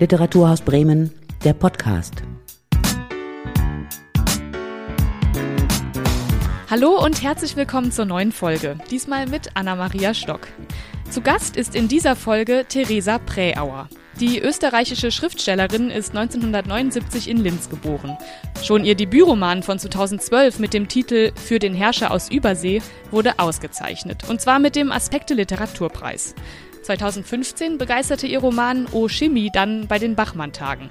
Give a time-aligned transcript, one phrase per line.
[0.00, 1.12] Literaturhaus Bremen,
[1.42, 2.22] der Podcast.
[6.70, 10.46] Hallo und herzlich willkommen zur neuen Folge, diesmal mit Anna-Maria Stock.
[11.10, 13.88] Zu Gast ist in dieser Folge Theresa Präauer.
[14.20, 18.16] Die österreichische Schriftstellerin ist 1979 in Linz geboren.
[18.62, 24.28] Schon ihr Debütroman von 2012 mit dem Titel Für den Herrscher aus Übersee wurde ausgezeichnet,
[24.28, 26.36] und zwar mit dem Aspekte Literaturpreis.
[26.82, 30.90] 2015 begeisterte ihr Roman O Chemie dann bei den Bachmann-Tagen.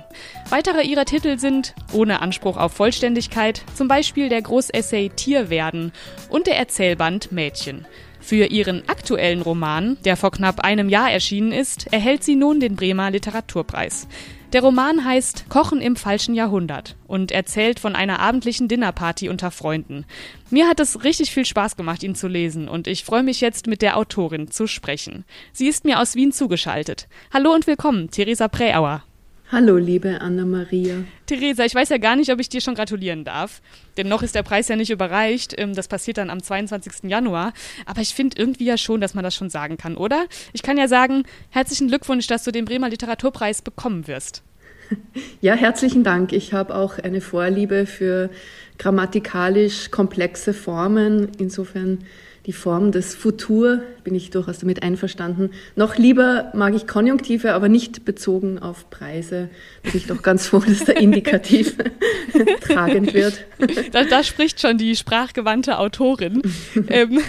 [0.50, 5.91] Weitere ihrer Titel sind, ohne Anspruch auf Vollständigkeit, zum Beispiel der Großessay Tierwerden
[6.30, 7.86] und der Erzählband Mädchen.
[8.20, 12.76] Für ihren aktuellen Roman, der vor knapp einem Jahr erschienen ist, erhält sie nun den
[12.76, 14.08] Bremer Literaturpreis.
[14.54, 20.05] Der Roman heißt Kochen im falschen Jahrhundert und erzählt von einer abendlichen Dinnerparty unter Freunden.
[20.50, 23.68] Mir hat es richtig viel Spaß gemacht, ihn zu lesen und ich freue mich jetzt
[23.68, 25.26] mit der Autorin zu sprechen.
[25.52, 27.10] Sie ist mir aus Wien zugeschaltet.
[27.34, 29.04] Hallo und willkommen, Theresa Präauer.
[29.49, 31.05] Hallo, liebe Anna-Maria.
[31.26, 33.62] Theresa, ich weiß ja gar nicht, ob ich dir schon gratulieren darf.
[33.95, 35.55] Denn noch ist der Preis ja nicht überreicht.
[35.57, 37.09] Ähm, das passiert dann am 22.
[37.09, 37.53] Januar.
[37.85, 40.25] Aber ich finde irgendwie ja schon, dass man das schon sagen kann, oder?
[40.51, 44.43] Ich kann ja sagen, herzlichen Glückwunsch, dass du den Bremer Literaturpreis bekommen wirst.
[45.41, 46.31] Ja, herzlichen Dank.
[46.31, 48.29] Ich habe auch eine Vorliebe für
[48.77, 51.29] grammatikalisch komplexe Formen.
[51.37, 51.99] Insofern
[52.48, 55.51] die Form des Futur, bin ich durchaus damit einverstanden.
[55.76, 59.49] Noch lieber mag ich Konjunktive, aber nicht bezogen auf Preise.
[59.84, 61.75] Da bin ich doch ganz froh, dass der Indikativ
[62.62, 63.43] tragend wird.
[63.91, 66.41] Da, da, spricht schon die sprachgewandte Autorin.
[66.88, 67.19] ähm,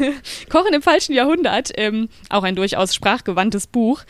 [0.48, 4.02] Kochen im falschen Jahrhundert, ähm, auch ein durchaus sprachgewandtes Buch,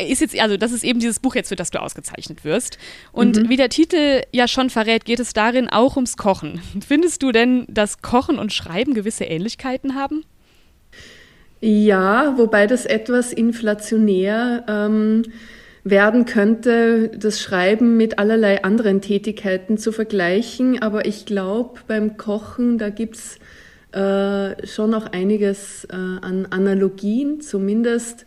[0.00, 2.78] ist jetzt, also das ist eben dieses Buch jetzt, für das du ausgezeichnet wirst.
[3.12, 3.48] Und mhm.
[3.48, 6.60] wie der Titel ja schon verrät, geht es darin auch ums Kochen.
[6.86, 10.24] Findest du denn, dass Kochen und Schreiben gewisse Ähnlichkeiten haben?
[11.60, 15.22] Ja, wobei das etwas inflationär ähm,
[15.84, 20.82] werden könnte, das Schreiben mit allerlei anderen Tätigkeiten zu vergleichen.
[20.82, 23.38] Aber ich glaube, beim Kochen, da gibt's
[23.92, 28.26] äh, schon noch einiges äh, an Analogien, zumindest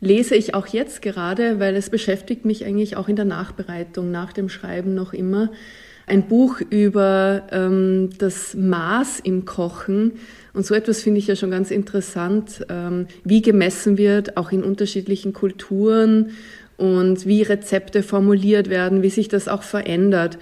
[0.00, 4.32] lese ich auch jetzt gerade, weil es beschäftigt mich eigentlich auch in der Nachbereitung, nach
[4.32, 5.50] dem Schreiben noch immer.
[6.06, 10.12] Ein Buch über ähm, das Maß im Kochen.
[10.52, 14.64] Und so etwas finde ich ja schon ganz interessant, ähm, wie gemessen wird, auch in
[14.64, 16.30] unterschiedlichen Kulturen
[16.76, 20.38] und wie Rezepte formuliert werden, wie sich das auch verändert.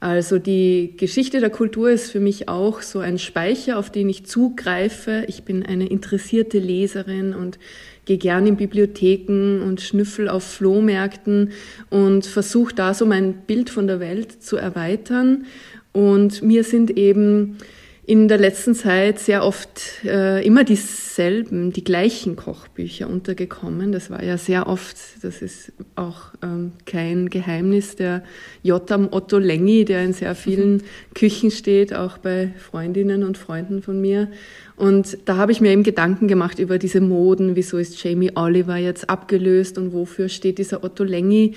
[0.00, 4.26] Also die Geschichte der Kultur ist für mich auch so ein Speicher, auf den ich
[4.26, 5.22] zugreife.
[5.28, 7.60] Ich bin eine interessierte Leserin und
[8.04, 11.52] gehe gern in Bibliotheken und schnüffel auf Flohmärkten
[11.90, 15.46] und versuche da so mein Bild von der Welt zu erweitern.
[15.92, 17.58] Und mir sind eben
[18.04, 23.92] in der letzten Zeit sehr oft äh, immer dieselben, die gleichen Kochbücher untergekommen.
[23.92, 28.24] Das war ja sehr oft, das ist auch ähm, kein Geheimnis, der
[28.64, 30.82] Jotam Otto Lengi, der in sehr vielen mhm.
[31.14, 34.28] Küchen steht, auch bei Freundinnen und Freunden von mir.
[34.74, 38.76] Und da habe ich mir eben Gedanken gemacht über diese Moden, wieso ist Jamie Oliver
[38.78, 41.54] jetzt abgelöst und wofür steht dieser Otto Lengi.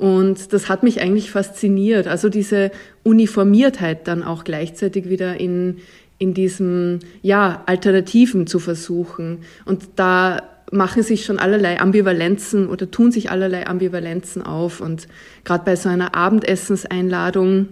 [0.00, 2.06] Und das hat mich eigentlich fasziniert.
[2.06, 2.70] Also diese
[3.02, 5.76] Uniformiertheit dann auch gleichzeitig wieder in,
[6.16, 9.40] in diesem, ja, Alternativen zu versuchen.
[9.66, 10.40] Und da
[10.72, 14.80] machen sich schon allerlei Ambivalenzen oder tun sich allerlei Ambivalenzen auf.
[14.80, 15.06] Und
[15.44, 17.68] gerade bei so einer Abendessenseinladung,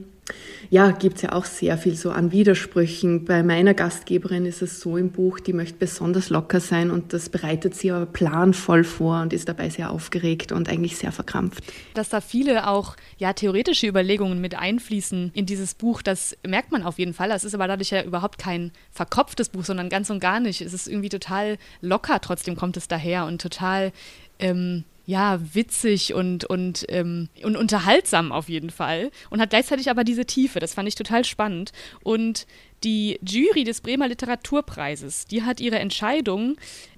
[0.71, 3.25] ja, gibt's ja auch sehr viel so an Widersprüchen.
[3.25, 7.29] Bei meiner Gastgeberin ist es so im Buch, die möchte besonders locker sein und das
[7.29, 11.65] bereitet sie aber planvoll vor und ist dabei sehr aufgeregt und eigentlich sehr verkrampft.
[11.95, 16.83] Dass da viele auch ja theoretische Überlegungen mit einfließen in dieses Buch, das merkt man
[16.83, 17.31] auf jeden Fall.
[17.31, 20.61] Es ist aber dadurch ja überhaupt kein verkopftes Buch, sondern ganz und gar nicht.
[20.61, 23.93] Es ist irgendwie total locker, trotzdem kommt es daher und total
[24.39, 30.05] ähm, ja, witzig und, und, ähm, und unterhaltsam auf jeden Fall und hat gleichzeitig aber
[30.05, 30.61] diese Tiefe.
[30.61, 31.73] Das fand ich total spannend.
[32.03, 32.47] Und
[32.85, 36.57] die Jury des Bremer Literaturpreises, die hat ihre Entscheidung,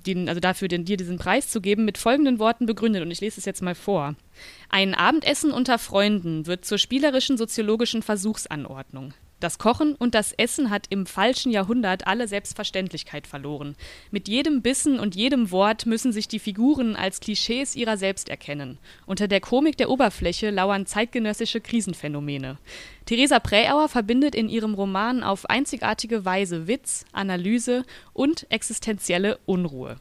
[0.09, 3.03] den, also dafür den, dir diesen Preis zu geben, mit folgenden Worten begründet.
[3.03, 4.17] Und ich lese es jetzt mal vor.
[4.71, 9.15] Ein Abendessen unter Freunden wird zur spielerischen soziologischen Versuchsanordnung.
[9.41, 13.75] Das Kochen und das Essen hat im falschen Jahrhundert alle Selbstverständlichkeit verloren.
[14.11, 18.79] Mit jedem Bissen und jedem Wort müssen sich die Figuren als Klischees ihrer selbst erkennen.
[19.07, 22.59] Unter der Komik der Oberfläche lauern zeitgenössische Krisenphänomene.
[23.07, 29.97] Theresa Präauer verbindet in ihrem Roman auf einzigartige Weise Witz, Analyse und existenzielle Unruhe.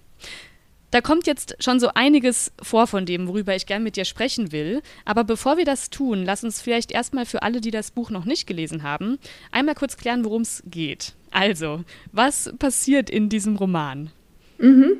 [0.91, 4.51] Da kommt jetzt schon so einiges vor von dem, worüber ich gern mit dir sprechen
[4.51, 4.81] will.
[5.05, 8.25] Aber bevor wir das tun, lass uns vielleicht erstmal für alle, die das Buch noch
[8.25, 9.19] nicht gelesen haben,
[9.51, 11.13] einmal kurz klären, worum es geht.
[11.31, 14.09] Also, was passiert in diesem Roman?
[14.57, 14.97] Mhm.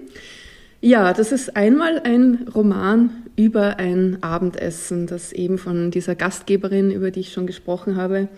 [0.82, 7.12] Ja, das ist einmal ein Roman über ein Abendessen, das eben von dieser Gastgeberin, über
[7.12, 8.30] die ich schon gesprochen habe,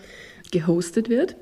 [0.50, 1.36] gehostet wird.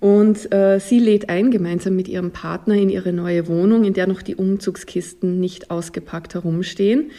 [0.00, 4.06] Und äh, sie lädt ein, gemeinsam mit ihrem Partner in ihre neue Wohnung, in der
[4.06, 7.10] noch die Umzugskisten nicht ausgepackt herumstehen.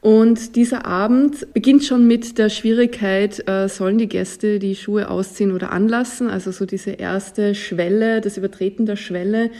[0.00, 5.52] Und dieser Abend beginnt schon mit der Schwierigkeit, äh, sollen die Gäste die Schuhe ausziehen
[5.52, 6.28] oder anlassen?
[6.28, 9.50] Also so diese erste Schwelle, das Übertreten der Schwelle.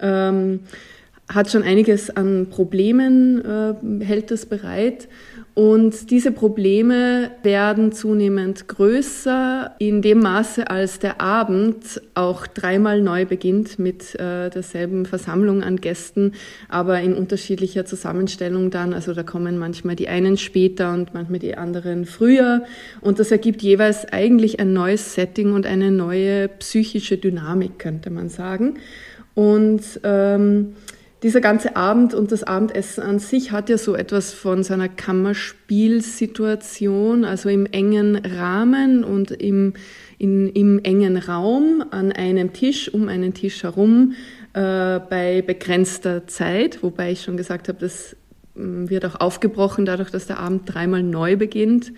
[0.00, 0.60] Ähm,
[1.28, 5.06] hat schon einiges an Problemen, äh, hält das bereit.
[5.54, 13.26] Und diese Probleme werden zunehmend größer in dem Maße, als der Abend auch dreimal neu
[13.26, 16.32] beginnt mit äh, derselben Versammlung an Gästen,
[16.70, 18.94] aber in unterschiedlicher Zusammenstellung dann.
[18.94, 22.64] Also da kommen manchmal die einen später und manchmal die anderen früher.
[23.02, 28.30] Und das ergibt jeweils eigentlich ein neues Setting und eine neue psychische Dynamik, könnte man
[28.30, 28.78] sagen.
[29.34, 30.74] Und ähm,
[31.22, 37.24] dieser ganze Abend und das Abendessen an sich hat ja so etwas von seiner Kammerspielsituation,
[37.24, 39.74] also im engen Rahmen und im,
[40.18, 44.14] in, im engen Raum an einem Tisch, um einen Tisch herum,
[44.54, 48.16] äh, bei begrenzter Zeit, wobei ich schon gesagt habe, das
[48.56, 51.92] mm, wird auch aufgebrochen dadurch, dass der Abend dreimal neu beginnt.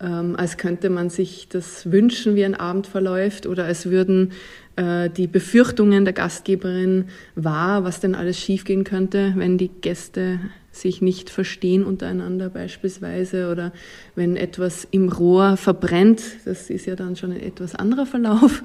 [0.00, 4.30] Ähm, als könnte man sich das wünschen, wie ein Abend verläuft, oder als würden
[4.78, 10.38] äh, die Befürchtungen der Gastgeberin wahr, was denn alles schiefgehen könnte, wenn die Gäste
[10.70, 13.72] sich nicht verstehen untereinander beispielsweise oder
[14.14, 16.22] wenn etwas im Rohr verbrennt.
[16.44, 18.62] Das ist ja dann schon ein etwas anderer Verlauf,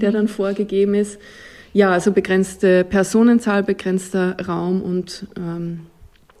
[0.00, 1.20] der dann vorgegeben ist.
[1.72, 5.86] Ja, also begrenzte Personenzahl, begrenzter Raum und ähm,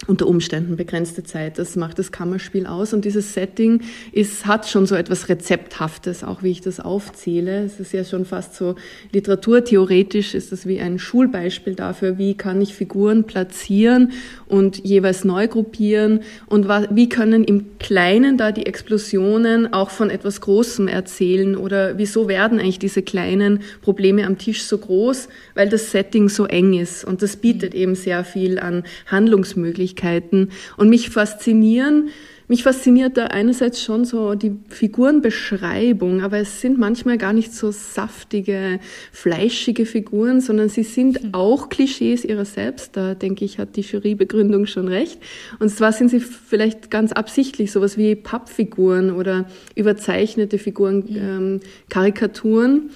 [0.06, 1.58] unter Umständen begrenzte Zeit.
[1.58, 2.92] Das macht das Kammerspiel aus.
[2.92, 3.82] Und dieses Setting
[4.12, 7.64] ist, hat schon so etwas Rezepthaftes, auch wie ich das aufzähle.
[7.64, 8.74] Es ist ja schon fast so
[9.12, 14.12] literaturtheoretisch ist es wie ein Schulbeispiel dafür, wie kann ich Figuren platzieren
[14.46, 20.40] und jeweils neu gruppieren und wie können im Kleinen da die Explosionen auch von etwas
[20.40, 25.90] Großem erzählen oder wieso werden eigentlich diese kleinen Probleme am Tisch so groß, weil das
[25.90, 27.04] Setting so eng ist.
[27.04, 29.91] Und das bietet eben sehr viel an Handlungsmöglichkeiten.
[29.92, 30.50] Möglichkeiten.
[30.76, 32.08] Und mich faszinieren,
[32.48, 37.70] mich fasziniert da einerseits schon so die Figurenbeschreibung, aber es sind manchmal gar nicht so
[37.70, 38.78] saftige,
[39.10, 41.28] fleischige Figuren, sondern sie sind mhm.
[41.32, 42.96] auch Klischees ihrer selbst.
[42.96, 45.18] Da denke ich, hat die Jurybegründung schon recht.
[45.60, 51.16] Und zwar sind sie vielleicht ganz absichtlich sowas wie Pappfiguren oder überzeichnete Figuren, mhm.
[51.16, 52.90] ähm, Karikaturen.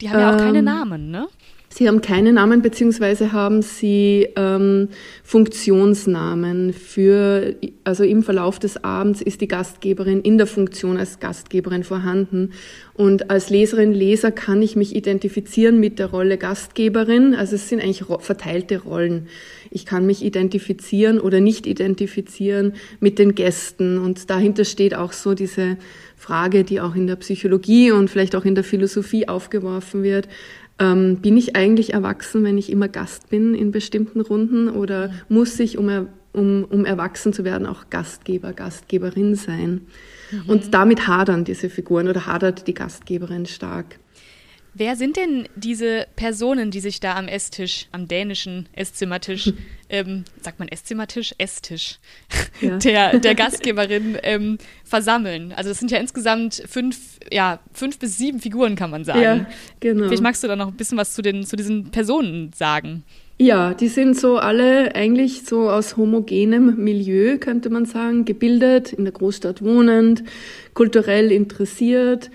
[0.00, 1.26] Die haben ja auch keine ähm, Namen, ne?
[1.72, 4.88] Sie haben keine Namen beziehungsweise haben Sie ähm,
[5.22, 11.84] Funktionsnamen für, also im Verlauf des Abends ist die Gastgeberin in der Funktion als Gastgeberin
[11.84, 12.50] vorhanden.
[12.94, 17.36] Und als Leserin, Leser kann ich mich identifizieren mit der Rolle Gastgeberin.
[17.36, 19.28] Also es sind eigentlich verteilte Rollen.
[19.70, 23.98] Ich kann mich identifizieren oder nicht identifizieren mit den Gästen.
[23.98, 25.76] Und dahinter steht auch so diese
[26.16, 30.26] Frage, die auch in der Psychologie und vielleicht auch in der Philosophie aufgeworfen wird
[30.80, 35.60] ähm, bin ich eigentlich erwachsen, wenn ich immer Gast bin in bestimmten Runden oder muss
[35.60, 39.82] ich, um, um, um erwachsen zu werden, auch Gastgeber, Gastgeberin sein?
[40.30, 40.42] Mhm.
[40.48, 43.98] Und damit hadern diese Figuren oder hadert die Gastgeberin stark.
[44.72, 49.52] Wer sind denn diese Personen, die sich da am Esstisch, am dänischen Esszimmertisch,
[49.90, 51.34] ähm, sagt man Esszimmertisch?
[51.38, 51.98] Esstisch,
[52.60, 52.76] ja.
[52.84, 55.52] der, der Gastgeberin ähm, versammeln?
[55.52, 59.20] Also es sind ja insgesamt fünf, ja, fünf bis sieben Figuren, kann man sagen.
[59.20, 59.46] Ja,
[59.80, 60.06] genau.
[60.06, 63.04] Vielleicht magst du da noch ein bisschen was zu, den, zu diesen Personen sagen.
[63.38, 69.04] Ja, die sind so alle eigentlich so aus homogenem Milieu, könnte man sagen, gebildet, in
[69.04, 70.22] der Großstadt wohnend,
[70.74, 72.30] kulturell interessiert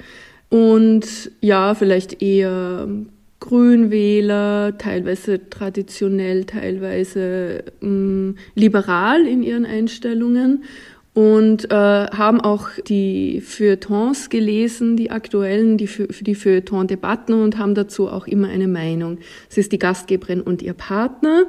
[0.49, 2.87] und ja, vielleicht eher
[3.47, 10.63] Grünwähler, teilweise traditionell, teilweise mh, mm, liberal in ihren Einstellungen
[11.13, 17.75] und äh, haben auch die Feuilletons gelesen, die aktuellen, die, für die Feuilleton-Debatten und haben
[17.75, 19.19] dazu auch immer eine Meinung.
[19.49, 21.45] Es ist die Gastgeberin und ihr Partner.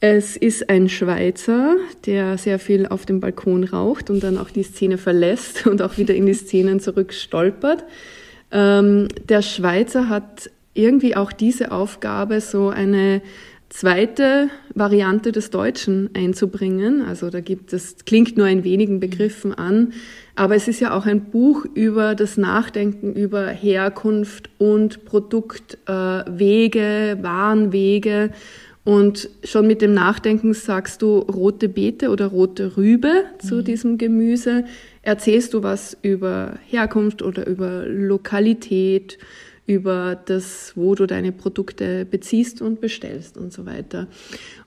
[0.00, 4.62] Es ist ein Schweizer, der sehr viel auf dem Balkon raucht und dann auch die
[4.62, 7.84] Szene verlässt und auch wieder in die Szenen zurückstolpert.
[8.52, 13.22] Ähm, der Schweizer hat irgendwie auch diese Aufgabe, so eine
[13.68, 17.02] zweite Variante des Deutschen einzubringen.
[17.02, 19.92] Also da gibt es, klingt nur in wenigen Begriffen an,
[20.34, 27.22] aber es ist ja auch ein Buch über das Nachdenken über Herkunft und Produktwege, äh,
[27.22, 28.30] Warenwege.
[28.84, 33.64] Und schon mit dem Nachdenken sagst du rote Beete oder rote Rübe zu mhm.
[33.64, 34.64] diesem Gemüse
[35.02, 39.18] erzählst du was über Herkunft oder über Lokalität,
[39.66, 44.06] über das, wo du deine Produkte beziehst und bestellst und so weiter.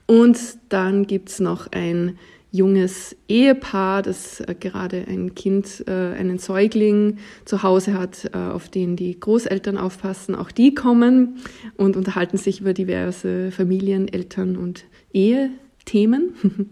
[0.06, 0.38] Und
[0.68, 2.18] dann gibt es noch ein
[2.52, 8.68] junges Ehepaar, das äh, gerade ein Kind, äh, einen Säugling zu Hause hat, äh, auf
[8.68, 10.34] den die Großeltern aufpassen.
[10.34, 11.36] Auch die kommen
[11.76, 15.50] und unterhalten sich über diverse Familien, Eltern und Ehe.
[15.90, 16.34] Themen.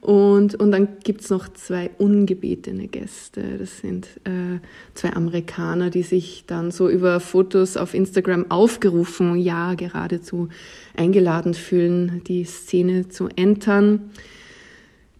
[0.00, 3.58] Und, und dann gibt's noch zwei ungebetene Gäste.
[3.58, 4.60] Das sind äh,
[4.94, 10.48] zwei Amerikaner, die sich dann so über Fotos auf Instagram aufgerufen, ja, geradezu
[10.96, 14.10] eingeladen fühlen, die Szene zu entern.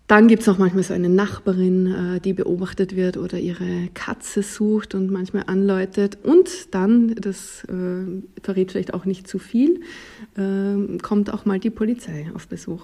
[0.07, 1.87] Dann gibt es auch manchmal so eine Nachbarin,
[2.17, 6.19] äh, die beobachtet wird oder ihre Katze sucht und manchmal anläutet.
[6.23, 9.81] Und dann, das äh, verrät vielleicht auch nicht zu viel,
[10.37, 12.83] äh, kommt auch mal die Polizei auf Besuch.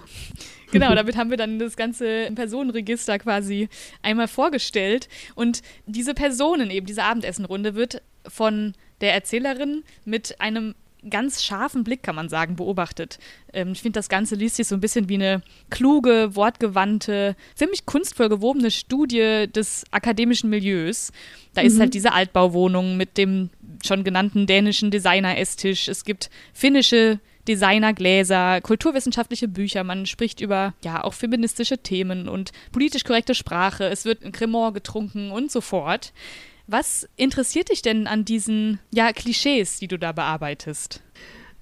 [0.71, 3.68] Genau, damit haben wir dann das ganze Personenregister quasi
[4.02, 5.09] einmal vorgestellt.
[5.35, 10.75] Und diese Personen eben, diese Abendessenrunde wird von der Erzählerin mit einem
[11.11, 13.18] ganz scharfen Blick, kann man sagen, beobachtet.
[13.52, 17.87] Ähm, ich finde, das Ganze liest sich so ein bisschen wie eine kluge, wortgewandte, ziemlich
[17.87, 21.12] kunstvoll gewobene Studie des akademischen Milieus.
[21.54, 21.66] Da mhm.
[21.66, 23.50] ist halt diese Altbauwohnung mit dem
[23.85, 25.88] schon genannten dänischen Designer-Esstisch.
[25.88, 27.18] Es gibt finnische
[27.49, 34.05] Designergläser, kulturwissenschaftliche Bücher, man spricht über ja auch feministische Themen und politisch korrekte Sprache, es
[34.05, 36.13] wird ein Cremant getrunken und so fort.
[36.67, 41.03] Was interessiert dich denn an diesen ja, Klischees, die du da bearbeitest?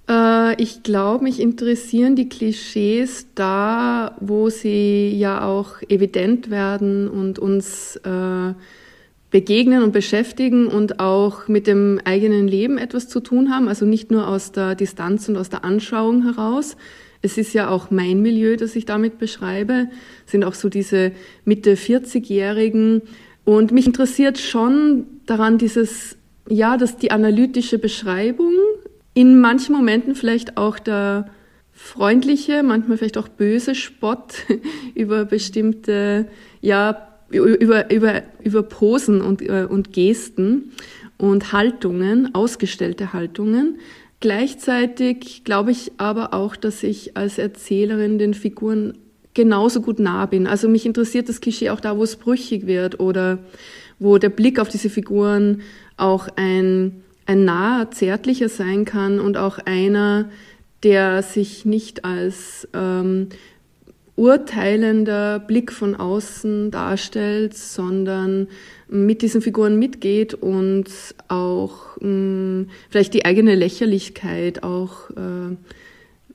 [0.09, 7.39] Äh, ich glaube, mich interessieren die Klischees da, wo sie ja auch evident werden und
[7.39, 8.55] uns äh,
[9.31, 13.69] begegnen und beschäftigen und auch mit dem eigenen Leben etwas zu tun haben.
[13.69, 16.77] Also nicht nur aus der Distanz und aus der Anschauung heraus.
[17.23, 19.89] Es ist ja auch mein Milieu, das ich damit beschreibe.
[20.27, 21.13] Es sind auch so diese
[21.45, 23.03] Mitte 40-Jährigen,
[23.45, 26.17] und mich interessiert schon daran dieses,
[26.49, 28.53] ja, dass die analytische Beschreibung
[29.15, 31.29] in manchen Momenten vielleicht auch der
[31.73, 34.35] freundliche, manchmal vielleicht auch böse Spott
[34.95, 36.29] über bestimmte,
[36.61, 40.73] ja, über, über, über Posen und, äh, und Gesten
[41.17, 43.79] und Haltungen, ausgestellte Haltungen.
[44.21, 48.99] Gleichzeitig glaube ich aber auch, dass ich als Erzählerin den Figuren
[49.35, 50.47] genauso gut nah bin.
[50.47, 53.39] Also mich interessiert das Klischee auch da, wo es brüchig wird oder
[53.99, 55.63] wo der Blick auf diese Figuren
[55.97, 60.31] auch ein, ein naher, zärtlicher sein kann und auch einer,
[60.83, 63.29] der sich nicht als ähm,
[64.17, 68.49] urteilender Blick von außen darstellt, sondern
[68.89, 70.87] mit diesen Figuren mitgeht und
[71.29, 75.57] auch mh, mm, vielleicht die eigene Lächerlichkeit auch äh,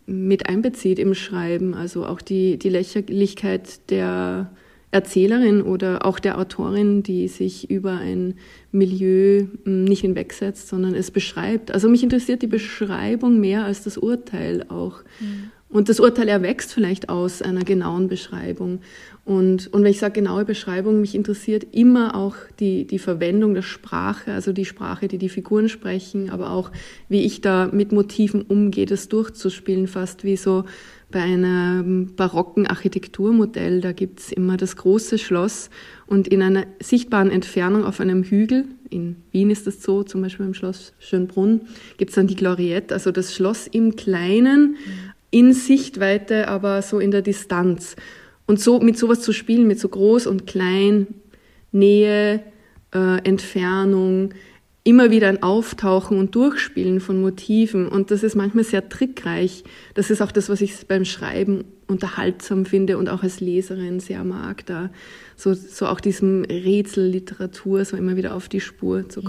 [0.07, 4.51] mit einbezieht im Schreiben, also auch die, die Lächerlichkeit der
[4.95, 8.35] Erzählerin oder auch der Autorin, die sich über ein
[8.71, 11.71] Milieu hm, nicht hinwegsetzt, sondern es beschreibt.
[11.71, 15.01] Also mich interessiert die Beschreibung mehr als das Urteil auch.
[15.19, 15.51] Mhm.
[15.75, 18.79] Und das Urteil erwächst vielleicht aus einer genauen Beschreibung.
[19.25, 23.61] Und, und wenn ich sage genaue Beschreibung, mich interessiert immer auch die, die Verwendung der
[23.61, 26.71] Sprache, also die Sprache, die die Figuren sprechen, aber auch
[27.09, 30.63] wie ich da mit Motiven umgehe, das durchzuspielen, fast wie so
[31.11, 33.81] bei einem barocken Architekturmodell.
[33.81, 35.69] Da gibt's immer das große Schloss
[36.07, 40.45] und in einer sichtbaren Entfernung auf einem Hügel, in Wien ist das so, zum Beispiel
[40.45, 41.61] im Schloss Schönbrunn,
[41.97, 44.77] gibt's dann die Gloriette, also das Schloss im Kleinen,
[45.35, 47.97] in Sichtweite, aber so in der Distanz.
[48.47, 51.07] Und so mit sowas zu spielen, mit so groß und klein,
[51.73, 52.41] Nähe,
[52.93, 54.33] äh, Entfernung,
[54.85, 57.89] immer wieder ein Auftauchen und Durchspielen von Motiven.
[57.89, 59.65] Und das ist manchmal sehr trickreich.
[59.93, 64.23] Das ist auch das, was ich beim Schreiben unterhaltsam finde und auch als Leserin sehr
[64.23, 64.89] mag, da
[65.35, 69.25] so, so auch diesem Rätselliteratur so immer wieder auf die Spur zu mhm.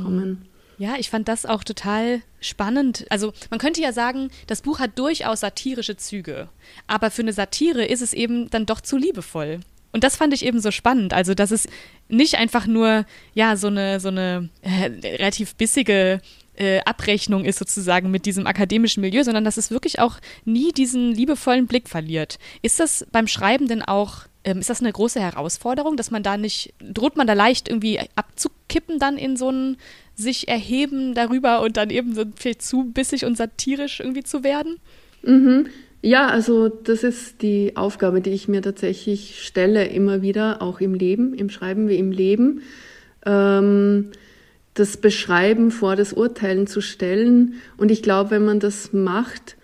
[0.79, 3.07] Ja, ich fand das auch total spannend.
[3.09, 6.49] Also man könnte ja sagen, das Buch hat durchaus satirische Züge,
[6.87, 9.61] aber für eine Satire ist es eben dann doch zu liebevoll.
[9.93, 11.15] Und das fand ich eben so spannend.
[11.15, 11.67] Also, dass es
[12.09, 16.21] nicht einfach nur, ja, so eine, so eine äh, relativ bissige
[16.57, 21.13] äh, Abrechnung ist sozusagen mit diesem akademischen Milieu, sondern dass es wirklich auch nie diesen
[21.13, 22.39] liebevollen Blick verliert.
[22.61, 26.37] Ist das beim Schreiben denn auch, ähm, ist das eine große Herausforderung, dass man da
[26.37, 29.79] nicht, droht man da leicht irgendwie abzukippen dann in so einen
[30.17, 34.79] sich erheben darüber und dann eben so viel zu bissig und satirisch irgendwie zu werden?
[35.23, 35.67] Mhm.
[36.03, 40.95] Ja, also das ist die Aufgabe, die ich mir tatsächlich stelle, immer wieder, auch im
[40.95, 42.63] Leben, im Schreiben wie im Leben.
[43.25, 44.13] Ähm,
[44.75, 47.55] das Beschreiben vor das Urteilen zu stellen.
[47.77, 49.57] Und ich glaube, wenn man das macht,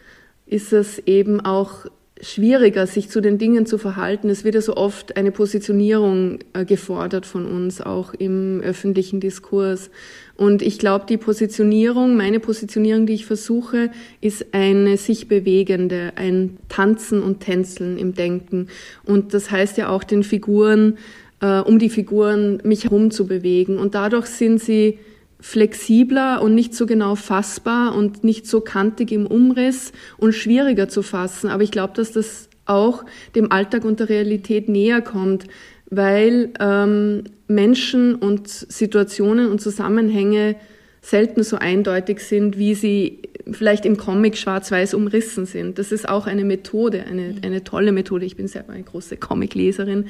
[0.46, 1.86] ist es eben auch
[2.22, 4.30] schwieriger, sich zu den Dingen zu verhalten.
[4.30, 9.90] Es wird ja so oft eine Positionierung äh, gefordert von uns, auch im öffentlichen Diskurs.
[10.36, 16.58] Und ich glaube, die Positionierung, meine Positionierung, die ich versuche, ist eine sich bewegende, ein
[16.68, 18.68] Tanzen und Tänzeln im Denken.
[19.04, 20.98] Und das heißt ja auch den Figuren,
[21.40, 23.78] äh, um die Figuren mich herum zu bewegen.
[23.78, 25.00] Und dadurch sind sie
[25.42, 31.02] flexibler und nicht so genau fassbar und nicht so kantig im Umriss und schwieriger zu
[31.02, 31.50] fassen.
[31.50, 35.46] Aber ich glaube, dass das auch dem Alltag und der Realität näher kommt,
[35.90, 40.54] weil ähm, Menschen und Situationen und Zusammenhänge
[41.02, 43.18] selten so eindeutig sind, wie sie
[43.50, 45.78] vielleicht im Comic schwarz-weiß umrissen sind.
[45.78, 48.24] Das ist auch eine Methode, eine, eine tolle Methode.
[48.24, 50.06] Ich bin selber eine große Comic-Leserin,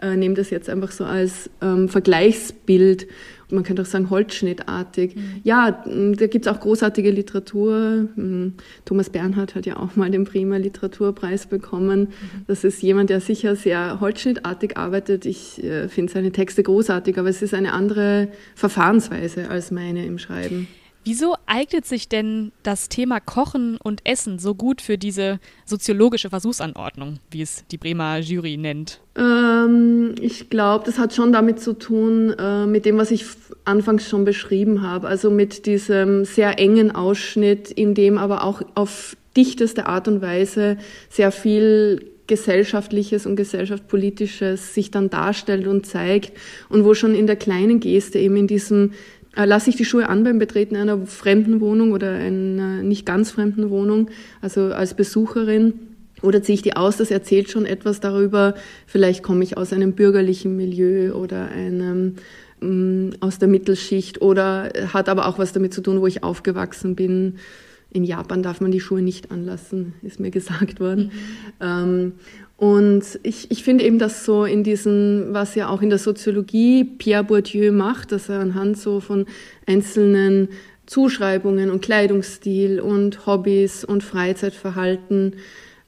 [0.00, 3.08] äh, nehme das jetzt einfach so als ähm, Vergleichsbild
[3.50, 5.16] man könnte auch sagen holzschnittartig.
[5.16, 5.40] Mhm.
[5.44, 8.08] Ja, da gibt es auch großartige Literatur.
[8.84, 12.00] Thomas Bernhard hat ja auch mal den Prima Literaturpreis bekommen.
[12.00, 12.44] Mhm.
[12.46, 15.26] Das ist jemand, der sicher sehr holzschnittartig arbeitet.
[15.26, 20.18] Ich äh, finde seine Texte großartig, aber es ist eine andere Verfahrensweise als meine im
[20.18, 20.68] Schreiben.
[21.06, 27.20] Wieso eignet sich denn das Thema Kochen und Essen so gut für diese soziologische Versuchsanordnung,
[27.30, 29.00] wie es die Bremer Jury nennt?
[29.16, 33.24] Ähm, ich glaube, das hat schon damit zu tun, äh, mit dem, was ich
[33.64, 35.06] anfangs schon beschrieben habe.
[35.06, 40.76] Also mit diesem sehr engen Ausschnitt, in dem aber auch auf dichteste Art und Weise
[41.08, 46.32] sehr viel Gesellschaftliches und Gesellschaftspolitisches sich dann darstellt und zeigt
[46.68, 48.92] und wo schon in der kleinen Geste eben in diesem
[49.44, 53.70] lasse ich die Schuhe an beim Betreten einer fremden Wohnung oder einer nicht ganz fremden
[53.70, 55.74] Wohnung, also als Besucherin.
[56.22, 56.96] Oder ziehe ich die aus?
[56.96, 58.54] Das erzählt schon etwas darüber.
[58.86, 62.14] Vielleicht komme ich aus einem bürgerlichen Milieu oder einem
[62.62, 66.96] ähm, aus der Mittelschicht oder hat aber auch was damit zu tun, wo ich aufgewachsen
[66.96, 67.36] bin.
[67.90, 71.10] In Japan darf man die Schuhe nicht anlassen, ist mir gesagt worden.
[71.60, 71.66] Mhm.
[71.66, 72.12] Ähm,
[72.56, 76.84] und ich, ich finde eben, dass so in diesen, was ja auch in der Soziologie
[76.84, 79.26] Pierre Bourdieu macht, dass er anhand so von
[79.66, 80.48] einzelnen
[80.86, 85.36] Zuschreibungen und Kleidungsstil und Hobbys und Freizeitverhalten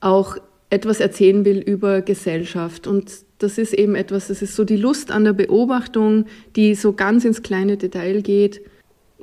[0.00, 0.36] auch
[0.68, 2.86] etwas erzählen will über Gesellschaft.
[2.86, 6.92] Und das ist eben etwas, das ist so die Lust an der Beobachtung, die so
[6.92, 8.60] ganz ins kleine Detail geht,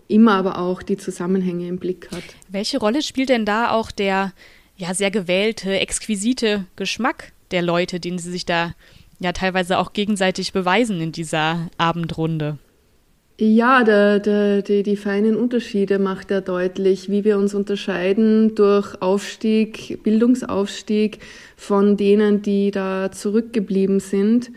[0.08, 2.24] immer aber auch die Zusammenhänge im Blick hat.
[2.50, 4.34] Welche Rolle spielt denn da auch der
[4.78, 8.74] ja sehr gewählte, exquisite Geschmack der Leute, denen sie sich da
[9.20, 12.58] ja teilweise auch gegenseitig beweisen in dieser Abendrunde.
[13.38, 19.02] Ja, der, der, die, die feinen Unterschiede macht er deutlich, wie wir uns unterscheiden durch
[19.02, 21.20] Aufstieg, Bildungsaufstieg
[21.58, 24.52] von denen, die da zurückgeblieben sind,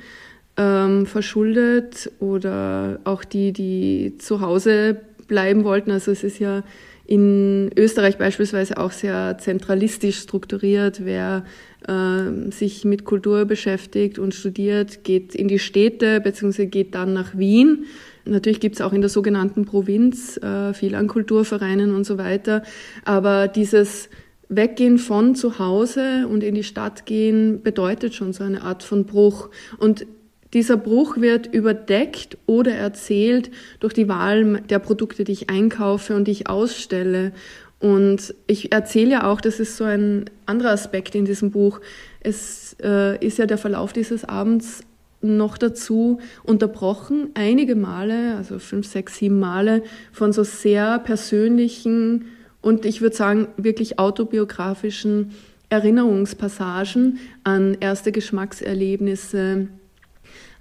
[0.56, 5.90] ähm, verschuldet oder auch die, die zu Hause bleiben wollten.
[5.90, 6.62] Also es ist ja
[7.08, 11.06] in Österreich beispielsweise auch sehr zentralistisch strukturiert.
[11.06, 11.42] Wer
[11.88, 16.66] äh, sich mit Kultur beschäftigt und studiert, geht in die Städte bzw.
[16.66, 17.86] geht dann nach Wien.
[18.26, 22.62] Natürlich gibt es auch in der sogenannten Provinz äh, viel an Kulturvereinen und so weiter.
[23.06, 24.10] Aber dieses
[24.50, 29.06] Weggehen von zu Hause und in die Stadt gehen bedeutet schon so eine Art von
[29.06, 29.48] Bruch.
[29.78, 30.06] Und
[30.52, 36.26] dieser Bruch wird überdeckt oder erzählt durch die Wahl der Produkte, die ich einkaufe und
[36.26, 37.32] die ich ausstelle.
[37.80, 41.80] Und ich erzähle ja auch, das ist so ein anderer Aspekt in diesem Buch,
[42.20, 44.82] es äh, ist ja der Verlauf dieses Abends
[45.20, 49.82] noch dazu unterbrochen, einige Male, also fünf, sechs, sieben Male,
[50.12, 52.26] von so sehr persönlichen
[52.60, 55.32] und ich würde sagen wirklich autobiografischen
[55.70, 59.68] Erinnerungspassagen an erste Geschmackserlebnisse,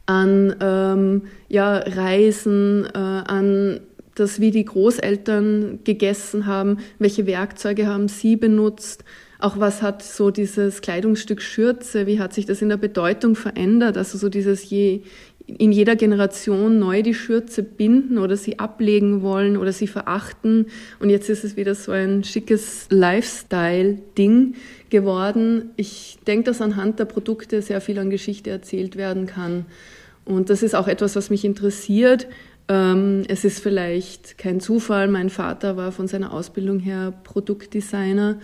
[0.07, 3.81] an ähm, ja, Reisen, äh, an
[4.15, 9.03] das, wie die Großeltern gegessen haben, welche Werkzeuge haben sie benutzt,
[9.39, 13.95] auch was hat so dieses Kleidungsstück Schürze, wie hat sich das in der Bedeutung verändert,
[13.95, 15.01] also so dieses je,
[15.45, 20.65] in jeder Generation neu die Schürze binden oder sie ablegen wollen oder sie verachten.
[20.99, 24.55] Und jetzt ist es wieder so ein schickes Lifestyle-Ding
[24.89, 25.69] geworden.
[25.77, 29.65] Ich denke, dass anhand der Produkte sehr viel an Geschichte erzählt werden kann.
[30.27, 32.27] Und das ist auch etwas, was mich interessiert.
[32.67, 35.07] Ähm, es ist vielleicht kein Zufall.
[35.07, 38.37] Mein Vater war von seiner Ausbildung her Produktdesigner.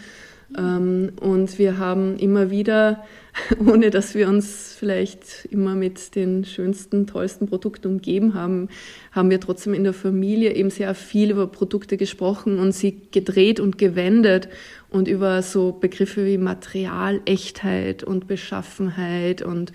[0.58, 3.04] Ähm, und wir haben immer wieder,
[3.66, 8.70] ohne dass wir uns vielleicht immer mit den schönsten, tollsten Produkten umgeben haben,
[9.12, 13.60] haben wir trotzdem in der Familie eben sehr viel über Produkte gesprochen und sie gedreht
[13.60, 14.48] und gewendet
[14.90, 19.74] und über so Begriffe wie Material, Echtheit und Beschaffenheit und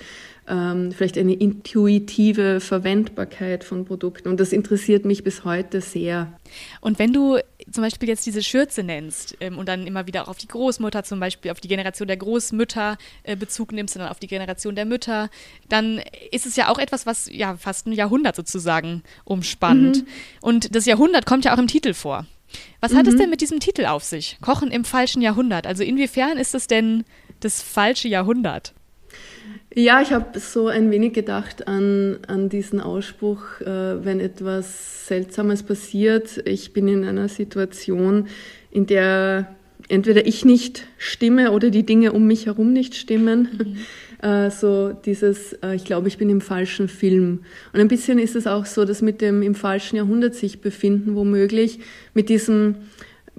[0.48, 4.28] ähm, vielleicht eine intuitive Verwendbarkeit von Produkten.
[4.28, 6.32] Und das interessiert mich bis heute sehr.
[6.80, 7.38] Und wenn du
[7.70, 11.04] zum Beispiel jetzt diese Schürze nennst ähm, und dann immer wieder auch auf die Großmutter
[11.04, 14.86] zum Beispiel, auf die Generation der Großmütter äh, Bezug nimmst, sondern auf die Generation der
[14.86, 15.28] Mütter,
[15.68, 20.02] dann ist es ja auch etwas, was ja fast ein Jahrhundert sozusagen umspannt.
[20.02, 20.08] Mhm.
[20.40, 22.26] Und das Jahrhundert kommt ja auch im Titel vor.
[22.80, 23.18] Was hat es mhm.
[23.18, 24.38] denn mit diesem Titel auf sich?
[24.40, 25.66] Kochen im falschen Jahrhundert.
[25.66, 27.04] Also inwiefern ist es denn
[27.40, 28.72] das falsche Jahrhundert?
[29.74, 35.62] Ja, ich habe so ein wenig gedacht an, an diesen Ausspruch, äh, wenn etwas Seltsames
[35.62, 38.28] passiert, ich bin in einer Situation,
[38.70, 39.54] in der
[39.88, 43.48] entweder ich nicht stimme oder die Dinge um mich herum nicht stimmen.
[43.58, 43.76] Mhm.
[44.20, 47.44] Äh, so dieses, äh, ich glaube, ich bin im falschen Film.
[47.72, 51.14] Und ein bisschen ist es auch so, dass mit dem im falschen Jahrhundert sich befinden,
[51.14, 51.78] womöglich,
[52.14, 52.74] mit diesem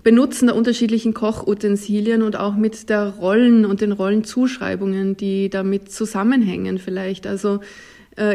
[0.04, 6.78] Benutzen der unterschiedlichen Kochutensilien und auch mit der Rollen und den Rollenzuschreibungen, die damit zusammenhängen
[6.78, 7.28] vielleicht.
[7.28, 7.60] Also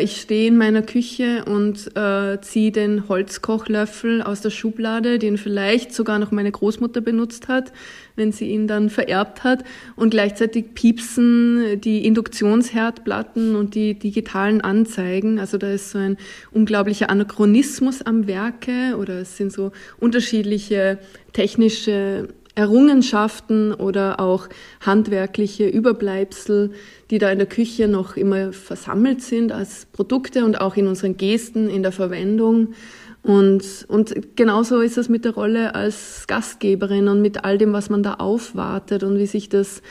[0.01, 5.93] ich stehe in meiner Küche und äh, ziehe den Holzkochlöffel aus der Schublade, den vielleicht
[5.93, 7.73] sogar noch meine Großmutter benutzt hat,
[8.17, 9.63] wenn sie ihn dann vererbt hat.
[9.95, 15.39] Und gleichzeitig piepsen die Induktionsherdplatten und die digitalen Anzeigen.
[15.39, 16.17] Also da ist so ein
[16.51, 20.99] unglaublicher Anachronismus am Werke oder es sind so unterschiedliche
[21.35, 24.49] technische Errungenschaften oder auch
[24.81, 26.73] handwerkliche Überbleibsel,
[27.11, 31.17] die da in der Küche noch immer versammelt sind als Produkte und auch in unseren
[31.17, 32.75] Gesten, in der Verwendung.
[33.23, 37.91] Und, und genauso ist es mit der Rolle als Gastgeberin und mit all dem, was
[37.91, 39.83] man da aufwartet und wie sich das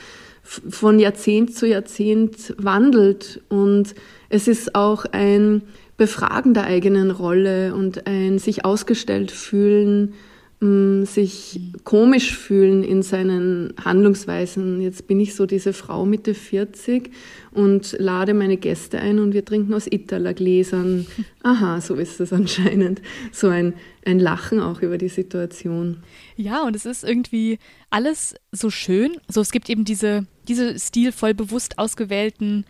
[0.43, 3.41] von Jahrzehnt zu Jahrzehnt wandelt.
[3.49, 3.95] Und
[4.30, 5.63] es ist auch ein
[5.97, 10.13] Befragen der eigenen Rolle und ein sich ausgestellt fühlen
[11.06, 14.80] sich komisch fühlen in seinen Handlungsweisen.
[14.82, 17.12] Jetzt bin ich so diese Frau Mitte 40
[17.52, 21.06] und lade meine Gäste ein und wir trinken aus Itala-Gläsern.
[21.43, 23.02] Aha, so ist es anscheinend.
[23.34, 23.73] So ein,
[24.06, 25.97] ein Lachen auch über die Situation.
[26.38, 29.17] Ja, und es ist irgendwie alles so schön.
[29.28, 32.63] So, es gibt eben diese, diese stilvoll bewusst ausgewählten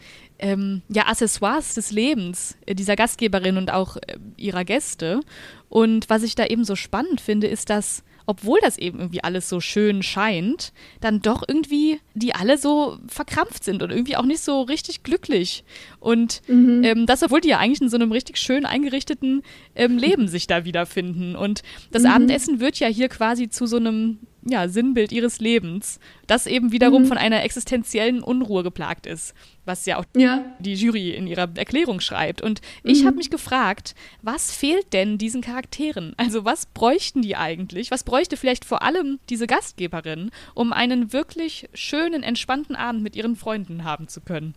[0.43, 5.21] ähm, ja, Accessoires des Lebens äh, dieser Gastgeberin und auch äh, ihrer Gäste.
[5.69, 9.49] Und was ich da eben so spannend finde, ist, dass obwohl das eben irgendwie alles
[9.49, 14.39] so schön scheint, dann doch irgendwie die alle so verkrampft sind und irgendwie auch nicht
[14.39, 15.63] so richtig glücklich.
[16.03, 16.83] Und mhm.
[16.83, 19.41] ähm, das, obwohl die ja eigentlich in so einem richtig schön eingerichteten
[19.73, 21.37] ähm, Leben sich da wiederfinden.
[21.37, 22.09] Und das mhm.
[22.09, 27.03] Abendessen wird ja hier quasi zu so einem ja, Sinnbild ihres Lebens, das eben wiederum
[27.03, 27.07] mhm.
[27.07, 30.43] von einer existenziellen Unruhe geplagt ist, was ja auch ja.
[30.59, 32.41] die Jury in ihrer Erklärung schreibt.
[32.41, 33.07] Und ich mhm.
[33.07, 36.15] habe mich gefragt, was fehlt denn diesen Charakteren?
[36.17, 37.91] Also was bräuchten die eigentlich?
[37.91, 43.37] Was bräuchte vielleicht vor allem diese Gastgeberin, um einen wirklich schönen, entspannten Abend mit ihren
[43.37, 44.53] Freunden haben zu können?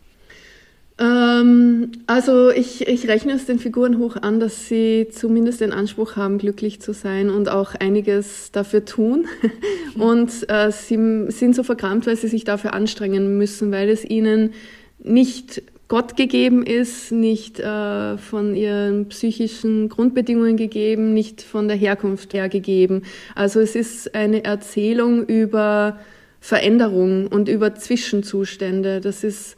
[0.98, 6.16] Ähm, also ich, ich rechne es den Figuren hoch an, dass sie zumindest den Anspruch
[6.16, 9.26] haben, glücklich zu sein und auch einiges dafür tun.
[9.96, 14.52] Und äh, sie sind so verkrampft, weil sie sich dafür anstrengen müssen, weil es ihnen
[14.98, 22.34] nicht Gott gegeben ist, nicht äh, von ihren psychischen Grundbedingungen gegeben, nicht von der Herkunft
[22.34, 23.02] her gegeben.
[23.34, 25.98] Also es ist eine Erzählung über
[26.40, 29.00] Veränderung und über Zwischenzustände.
[29.00, 29.56] Das ist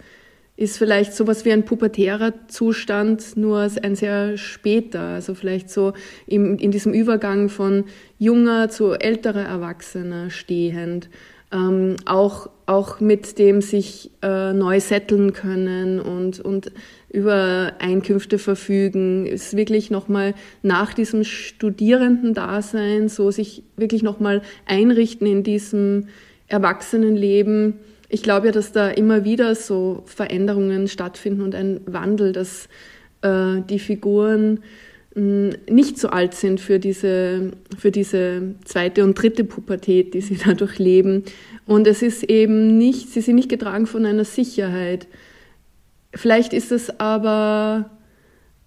[0.59, 5.93] ist vielleicht sowas wie ein pubertärer Zustand, nur ein sehr später, also vielleicht so
[6.27, 7.85] im, in diesem Übergang von
[8.19, 11.11] junger zu älterer Erwachsener stehend.
[11.53, 16.73] Ähm, auch, auch mit dem sich äh, neu setteln können und, und
[17.09, 25.45] über Einkünfte verfügen, ist wirklich nochmal nach diesem Studierendendasein so sich wirklich nochmal einrichten in
[25.45, 26.09] diesem
[26.49, 27.75] Erwachsenenleben
[28.09, 32.69] ich glaube ja, dass da immer wieder so Veränderungen stattfinden und ein Wandel, dass
[33.23, 34.61] äh, die Figuren
[35.15, 40.21] mh, hm, nicht so alt sind für diese, für diese zweite und dritte Pubertät, die
[40.21, 41.25] sie dadurch leben.
[41.67, 45.07] Und es ist eben nicht, sie sind nicht getragen von einer Sicherheit.
[46.15, 47.91] Vielleicht ist es aber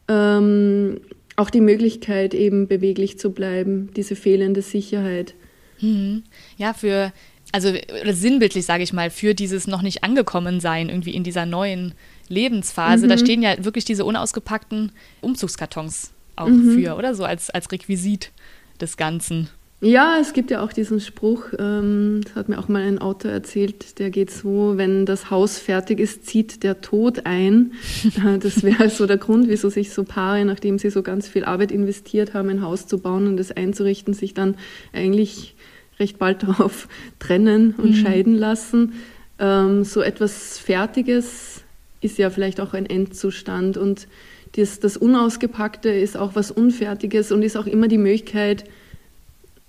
[0.08, 1.02] ähm,
[1.36, 5.34] auch die Möglichkeit, eben beweglich zu bleiben, diese fehlende Sicherheit.
[5.80, 6.24] Mhm.
[6.58, 7.12] Ja, für
[7.52, 11.46] also oder sinnbildlich sage ich mal, für dieses noch nicht angekommen sein irgendwie in dieser
[11.46, 11.94] neuen
[12.28, 13.10] Lebensphase, mhm.
[13.10, 16.76] da stehen ja wirklich diese unausgepackten Umzugskartons auch mhm.
[16.76, 18.32] für, oder so als, als Requisit
[18.80, 19.50] des Ganzen.
[19.84, 23.32] Ja, es gibt ja auch diesen Spruch, ähm, das hat mir auch mal ein Autor
[23.32, 27.72] erzählt, der geht so, wenn das Haus fertig ist, zieht der Tod ein.
[28.42, 31.72] das wäre so der Grund, wieso sich so Paare, nachdem sie so ganz viel Arbeit
[31.72, 34.56] investiert haben, ein Haus zu bauen und es einzurichten, sich dann
[34.94, 35.56] eigentlich
[36.02, 37.96] recht bald darauf trennen und mhm.
[37.96, 38.94] scheiden lassen.
[39.40, 41.62] Ähm, so etwas Fertiges
[42.02, 44.08] ist ja vielleicht auch ein Endzustand und
[44.54, 48.66] das, das Unausgepackte ist auch was Unfertiges und ist auch immer die Möglichkeit,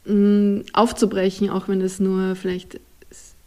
[0.07, 2.81] mh, mm, aufzubrechen, auch wenn es nur vielleicht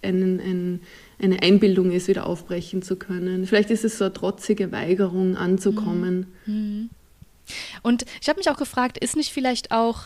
[0.01, 0.79] ein, ein,
[1.19, 3.45] eine Einbildung ist, wieder aufbrechen zu können.
[3.47, 6.27] Vielleicht ist es so eine trotzige Weigerung anzukommen.
[6.45, 6.89] Mhm.
[7.83, 10.03] Und ich habe mich auch gefragt, ist nicht vielleicht auch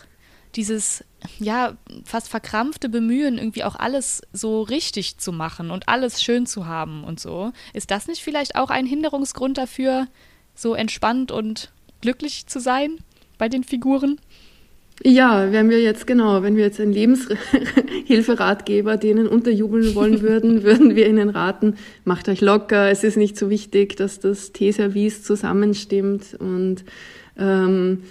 [0.56, 1.04] dieses
[1.38, 6.66] ja fast verkrampfte Bemühen, irgendwie auch alles so richtig zu machen und alles schön zu
[6.66, 10.06] haben und so, ist das nicht vielleicht auch ein Hinderungsgrund dafür,
[10.54, 12.98] so entspannt und glücklich zu sein
[13.38, 14.20] bei den Figuren?
[15.02, 20.94] Ja, wenn wir jetzt, genau, wenn wir jetzt einen Lebenshilferatgeber denen unterjubeln wollen würden, würden
[20.94, 26.36] wir ihnen raten, macht euch locker, es ist nicht so wichtig, dass das Teeservice zusammenstimmt
[26.38, 26.84] und
[27.38, 28.02] ähm,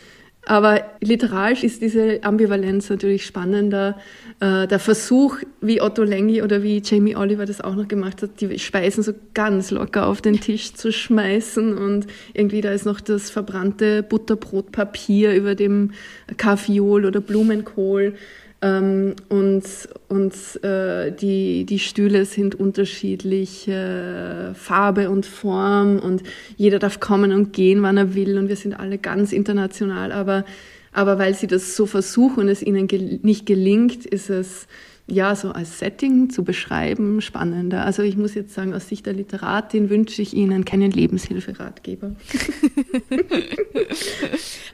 [0.45, 3.97] aber literarisch ist diese Ambivalenz natürlich spannender.
[4.39, 8.41] Äh, der Versuch, wie Otto Lengi oder wie Jamie Oliver das auch noch gemacht hat,
[8.41, 13.01] die Speisen so ganz locker auf den Tisch zu schmeißen und irgendwie da ist noch
[13.01, 15.91] das verbrannte Butterbrotpapier über dem
[16.37, 18.15] Kaffeeol oder Blumenkohl.
[18.61, 19.63] Ähm, und
[20.09, 26.23] und äh, die, die Stühle sind unterschiedlich äh, Farbe und Form und
[26.57, 30.43] jeder darf kommen und gehen, wann er will und wir sind alle ganz international, aber,
[30.91, 34.67] aber weil sie das so versuchen und es ihnen gel nicht gelingt, ist es
[35.09, 37.85] ja, so als Setting zu beschreiben, spannender.
[37.85, 42.11] Also ich muss jetzt sagen, aus Sicht der Literatin wünsche ich Ihnen keinen Lebenshilferatgeber.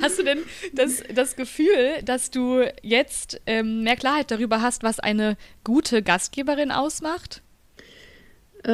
[0.02, 0.40] hast du denn
[0.74, 6.72] das, das Gefühl, dass du jetzt ähm, mehr Klarheit darüber hast, was eine gute Gastgeberin
[6.72, 7.42] ausmacht?
[8.64, 8.72] Äh,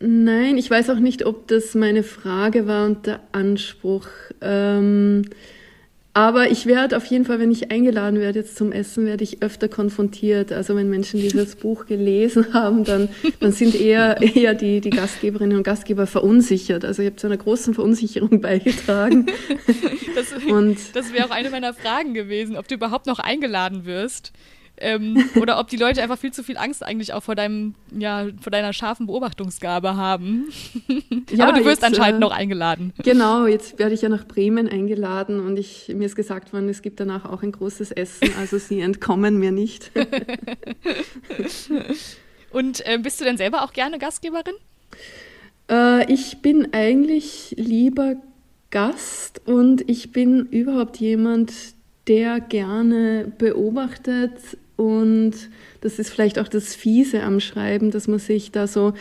[0.00, 4.08] nein, ich weiß auch nicht, ob das meine Frage war und der Anspruch.
[4.40, 5.22] Ähm,
[6.16, 9.42] aber ich werde auf jeden Fall, wenn ich eingeladen werde jetzt zum Essen, werde ich
[9.42, 10.50] öfter konfrontiert.
[10.50, 15.58] Also wenn Menschen dieses Buch gelesen haben, dann, dann sind eher, eher die, die Gastgeberinnen
[15.58, 16.86] und Gastgeber verunsichert.
[16.86, 19.26] Also ich habe zu einer großen Verunsicherung beigetragen.
[20.14, 20.28] Das,
[20.94, 24.32] das wäre auch eine meiner Fragen gewesen, ob du überhaupt noch eingeladen wirst.
[24.78, 28.26] Ähm, oder ob die Leute einfach viel zu viel Angst eigentlich auch vor deinem, ja,
[28.40, 30.46] vor deiner scharfen Beobachtungsgabe haben.
[31.30, 32.92] Ja, Aber du wirst jetzt, anscheinend äh, noch eingeladen.
[33.02, 36.82] Genau, jetzt werde ich ja nach Bremen eingeladen und ich, mir ist gesagt worden, es
[36.82, 39.90] gibt danach auch ein großes Essen, also sie entkommen mir nicht.
[42.52, 44.54] und äh, bist du denn selber auch gerne Gastgeberin?
[45.70, 48.16] Äh, ich bin eigentlich lieber
[48.70, 51.52] Gast und ich bin überhaupt jemand,
[52.08, 54.32] der gerne beobachtet
[54.76, 55.32] und
[55.80, 58.92] das ist vielleicht auch das Fiese am Schreiben, dass man sich da so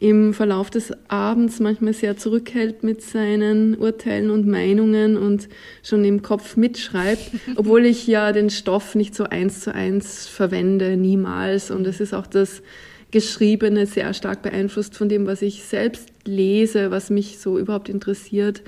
[0.00, 5.48] im Verlauf des Abends manchmal sehr zurückhält mit seinen Urteilen und Meinungen und
[5.82, 10.96] schon im Kopf mitschreibt, obwohl ich ja den Stoff nicht so eins zu eins verwende,
[10.96, 11.70] niemals.
[11.70, 12.62] Und es ist auch das
[13.10, 18.62] Geschriebene sehr stark beeinflusst von dem, was ich selbst lese, was mich so überhaupt interessiert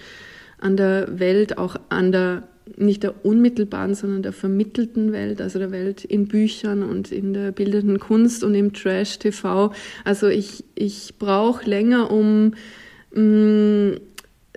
[0.59, 2.43] an der Welt, auch an der
[2.77, 7.53] nicht der unmittelbaren, sondern der vermittelten Welt, also der Welt in Büchern und in der
[7.53, 9.73] bildenden Kunst und im Trash-TV.
[10.05, 12.55] Also ich, ich brauche länger, um,
[13.15, 14.01] mh, mm,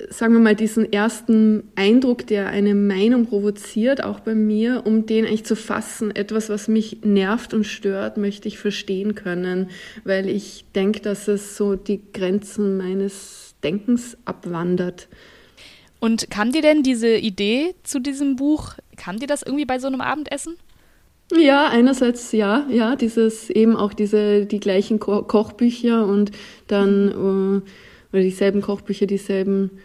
[0.10, 5.26] sagen wir mal, diesen ersten Eindruck, der eine Meinung provoziert, auch bei mir, um den
[5.26, 6.16] eigentlich zu fassen.
[6.16, 9.70] Etwas, was mich nervt und stört, möchte ich verstehen können,
[10.04, 15.08] weil ich denke, dass es so die Grenzen meines Denkens abwandert.
[16.04, 19.88] Und kam dir denn diese Idee zu diesem Buch, kam dir das irgendwie bei so
[19.88, 20.58] einem Abendessen?
[21.34, 26.32] Ja, einerseits ja, ja, dieses eben auch diese die gleichen Ko Kochbücher und
[26.68, 29.80] dann äh, oder dieselben Kochbücher, dieselben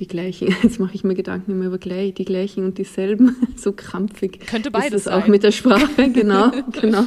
[0.00, 0.54] die gleichen.
[0.62, 4.40] Jetzt mache ich mir Gedanken immer über gleich, die gleichen und dieselben, so krampfig.
[4.46, 5.22] Könnte beides ist das sein.
[5.22, 7.04] auch mit der Sprache, genau, genau.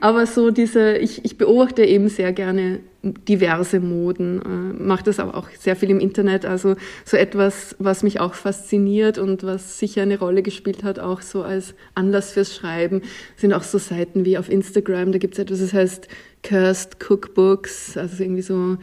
[0.00, 5.34] Aber so diese, ich, ich beobachte eben sehr gerne diverse Moden, äh, mache das aber
[5.34, 6.44] auch sehr viel im Internet.
[6.44, 11.22] Also so etwas, was mich auch fasziniert und was sicher eine Rolle gespielt hat, auch
[11.22, 13.02] so als Anlass fürs Schreiben,
[13.36, 15.12] sind auch so Seiten wie auf Instagram.
[15.12, 16.08] Da gibt es etwas, das heißt
[16.42, 18.76] Cursed Cookbooks, also irgendwie so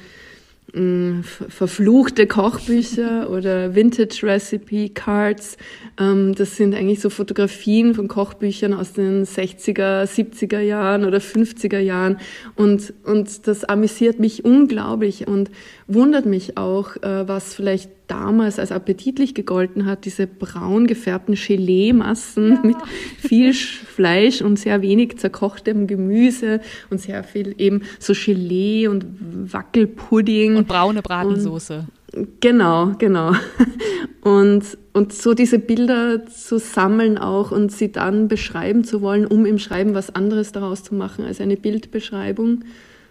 [0.74, 5.58] verfluchte Kochbücher oder Vintage Recipe Cards.
[6.00, 11.80] Ähm, das sind eigentlich so Fotografien von Kochbüchern aus den 60er, 70er Jahren oder 50er
[11.80, 12.20] Jahren.
[12.56, 15.50] Und, und das amüsiert mich unglaublich und
[15.88, 22.54] wundert mich auch, äh, was vielleicht damals als appetitlich gegolten hat, diese braun gefärbten Gelee-Massen
[22.54, 22.62] ja.
[22.64, 22.78] mit
[23.18, 29.06] viel Fleisch und sehr wenig zerkochtem Gemüse und sehr viel eben so Gelee und
[29.52, 30.56] Wackelpudding.
[30.56, 31.88] Und braune Bratensoße.
[32.40, 33.34] Genau, genau.
[34.22, 39.46] Und, und so diese Bilder zu sammeln auch und sie dann beschreiben zu wollen, um
[39.46, 42.66] im Schreiben was anderes daraus zu machen als eine Bildbeschreibung.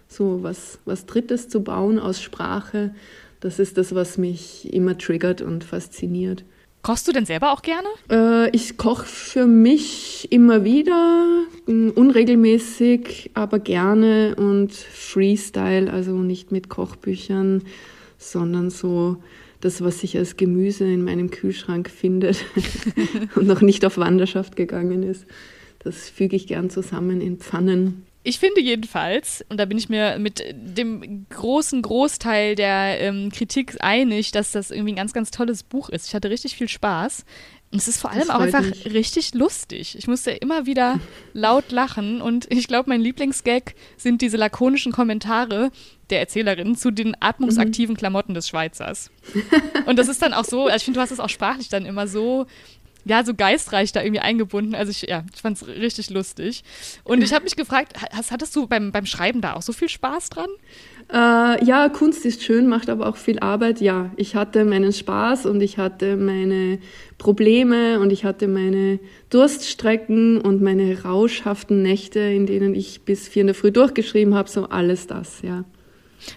[0.07, 2.91] So was, was Drittes zu bauen aus Sprache
[3.39, 6.43] das ist das, was mich immer triggert und fasziniert.
[6.81, 7.87] Kochst du denn selber auch gerne?
[8.09, 16.69] Äh, ich koche für mich immer wieder, unregelmäßig, aber gerne und Freestyle, also nicht mit
[16.69, 17.63] Kochbüchern,
[18.17, 19.17] sondern so
[19.61, 22.45] das, was sich als Gemüse in meinem Kühlschrank findet
[23.35, 25.25] und noch nicht auf Wanderschaft gegangen ist.
[25.79, 28.05] Das füge ich gern zusammen in Pfannen.
[28.23, 33.77] Ich finde jedenfalls, und da bin ich mir mit dem großen Großteil der ähm, Kritik
[33.79, 36.07] einig, dass das irgendwie ein ganz, ganz tolles Buch ist.
[36.07, 37.23] Ich hatte richtig viel Spaß.
[37.71, 38.85] Und es ist vor allem auch einfach mich.
[38.85, 39.95] richtig lustig.
[39.97, 40.99] Ich musste immer wieder
[41.33, 45.71] laut lachen und ich glaube, mein Lieblingsgag sind diese lakonischen Kommentare
[46.09, 47.97] der Erzählerin zu den atmungsaktiven mhm.
[47.97, 49.11] Klamotten des Schweizers.
[49.85, 51.85] und das ist dann auch so, also ich finde, du hast es auch sprachlich dann
[51.85, 52.47] immer so
[53.07, 54.75] ja, so geistreich da irgendwie eingebunden.
[54.75, 56.63] Also ich, ja, ich fand es richtig lustig.
[57.03, 59.89] Und ich habe mich gefragt, hast, hattest du beim, beim Schreiben da auch so viel
[59.89, 60.49] Spaß dran?
[61.11, 63.79] Äh, ja, Kunst ist schön, macht aber auch viel Arbeit.
[63.79, 66.79] Ja, ich hatte meinen Spaß und ich hatte meine
[67.17, 73.41] Probleme und ich hatte meine Durststrecken und meine rauschhaften Nächte, in denen ich bis vier
[73.41, 74.49] in der Früh durchgeschrieben habe.
[74.49, 75.63] So alles das, ja.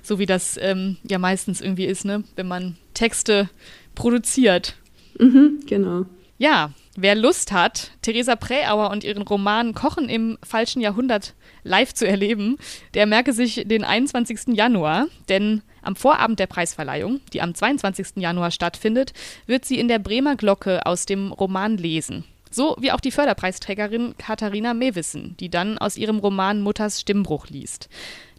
[0.02, 2.24] So wie das ähm, ja meistens irgendwie ist, ne?
[2.36, 3.48] wenn man Texte
[3.94, 4.76] produziert.
[5.18, 6.06] Mhm, genau.
[6.38, 12.06] Ja, wer Lust hat, Theresa Präauer und ihren Roman Kochen im falschen Jahrhundert live zu
[12.06, 12.56] erleben,
[12.94, 14.56] der merke sich den 21.
[14.56, 18.16] Januar, denn am Vorabend der Preisverleihung, die am 22.
[18.16, 19.12] Januar stattfindet,
[19.46, 22.24] wird sie in der Bremer Glocke aus dem Roman lesen.
[22.50, 27.88] So wie auch die Förderpreisträgerin Katharina Mewissen, die dann aus ihrem Roman Mutters Stimmbruch liest.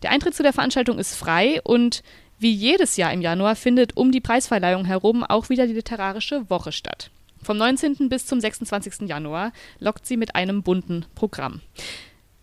[0.01, 2.03] Der Eintritt zu der Veranstaltung ist frei und
[2.39, 6.71] wie jedes Jahr im Januar findet um die Preisverleihung herum auch wieder die literarische Woche
[6.71, 7.11] statt.
[7.43, 8.09] Vom 19.
[8.09, 9.07] bis zum 26.
[9.07, 11.61] Januar lockt sie mit einem bunten Programm.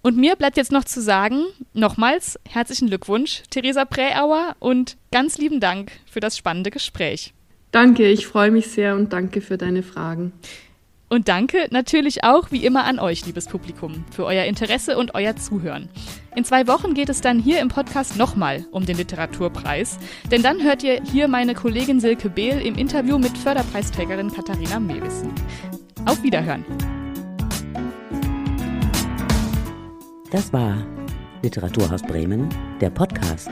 [0.02, 1.42] Und mir bleibt jetzt noch zu sagen,
[1.74, 7.34] nochmals herzlichen Glückwunsch, Theresa Präauer, und ganz lieben Dank für das spannende Gespräch.
[7.72, 10.32] Danke, ich freue mich sehr und danke für deine Fragen.
[11.08, 15.36] Und danke natürlich auch wie immer an euch, liebes Publikum, für euer Interesse und euer
[15.36, 15.88] Zuhören.
[16.36, 19.98] In zwei Wochen geht es dann hier im Podcast nochmal um den Literaturpreis,
[20.30, 25.32] denn dann hört ihr hier meine Kollegin Silke Behl im Interview mit Förderpreisträgerin Katharina Mewissen.
[26.04, 26.64] Auf Wiederhören.
[30.30, 30.86] Das war
[31.42, 32.48] Literaturhaus Bremen,
[32.80, 33.50] der Podcast.